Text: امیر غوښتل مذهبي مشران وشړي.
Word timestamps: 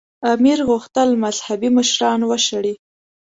امیر 0.33 0.59
غوښتل 0.69 1.09
مذهبي 1.23 1.69
مشران 1.77 2.19
وشړي. 2.25 2.73